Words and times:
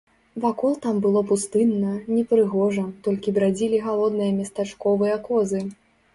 Вакол 0.43 0.71
там 0.85 0.95
было 1.05 1.21
пустынна, 1.31 1.91
непрыгожа, 2.15 2.87
толькі 3.09 3.35
брадзілі 3.37 3.83
галодныя 3.87 4.31
местачковыя 4.41 5.15
козы. 5.31 5.65